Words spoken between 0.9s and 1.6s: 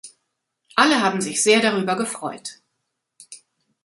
haben sich sehr